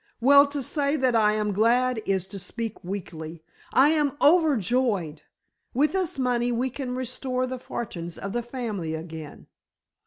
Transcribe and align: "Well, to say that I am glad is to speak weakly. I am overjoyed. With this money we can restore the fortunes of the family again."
"Well, 0.19 0.47
to 0.47 0.63
say 0.63 0.95
that 0.95 1.15
I 1.15 1.33
am 1.33 1.53
glad 1.53 2.01
is 2.07 2.25
to 2.33 2.39
speak 2.39 2.83
weakly. 2.83 3.43
I 3.71 3.89
am 3.89 4.17
overjoyed. 4.19 5.21
With 5.75 5.91
this 5.93 6.17
money 6.17 6.51
we 6.51 6.71
can 6.71 6.95
restore 6.95 7.45
the 7.45 7.59
fortunes 7.59 8.17
of 8.17 8.33
the 8.33 8.41
family 8.41 8.95
again." 8.95 9.45